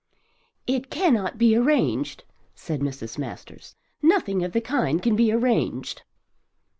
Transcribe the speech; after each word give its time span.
"It 0.65 0.89
cannot 0.89 1.37
be 1.37 1.55
arranged," 1.55 2.23
said 2.55 2.79
Mrs. 2.79 3.19
Masters. 3.19 3.75
"Nothing 4.01 4.43
of 4.43 4.51
the 4.51 4.59
kind 4.59 4.99
can 4.99 5.15
be 5.15 5.31
arranged." 5.31 6.01